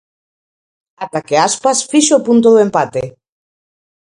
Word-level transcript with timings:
Ata 1.03 1.19
que 1.27 1.35
Aspas 1.47 1.79
fixo 1.91 2.13
o 2.17 2.23
punto 2.27 2.47
do 2.51 2.59
empate. 2.67 3.03